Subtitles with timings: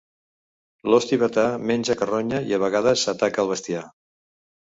[0.91, 3.87] L'ós tibetà menja carronya i, a vegades, ataca al bestiar.